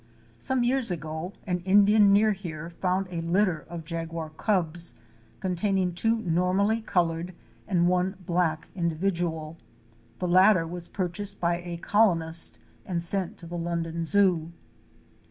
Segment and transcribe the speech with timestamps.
[0.39, 4.95] Some years ago an Indian near here found a litter of jaguar cubs
[5.39, 7.35] containing two normally colored
[7.67, 9.57] and one black individual.
[10.17, 14.51] The latter was purchased by a colonist and sent to the London Zoo.